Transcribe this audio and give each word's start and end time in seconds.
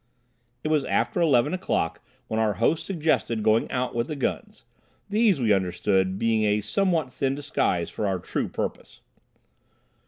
It 0.63 0.69
was 0.69 0.83
after 0.85 1.21
eleven 1.21 1.53
o'clock 1.53 2.01
when 2.27 2.39
our 2.39 2.53
host 2.53 2.87
suggested 2.87 3.43
going 3.43 3.69
out 3.69 3.93
with 3.93 4.07
the 4.07 4.15
guns, 4.15 4.65
these, 5.09 5.39
we 5.39 5.53
understood, 5.53 6.17
being 6.17 6.43
a 6.43 6.61
somewhat 6.61 7.13
thin 7.13 7.35
disguise 7.35 7.91
for 7.91 8.07
our 8.07 8.17
true 8.17 8.47
purpose. 8.49 9.01